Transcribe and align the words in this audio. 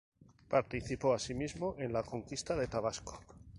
Participó 0.49 1.13
asimismo 1.13 1.75
en 1.77 1.93
la 1.93 2.01
conquista 2.01 2.55
de 2.55 2.65
Tabasco. 2.65 3.19